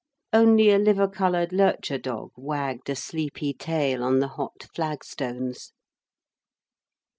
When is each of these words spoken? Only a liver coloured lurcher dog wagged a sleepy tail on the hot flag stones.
Only 0.33 0.71
a 0.71 0.79
liver 0.79 1.07
coloured 1.07 1.53
lurcher 1.53 1.99
dog 1.99 2.31
wagged 2.35 2.89
a 2.89 2.95
sleepy 2.95 3.53
tail 3.53 4.03
on 4.03 4.17
the 4.17 4.29
hot 4.29 4.65
flag 4.73 5.03
stones. 5.03 5.73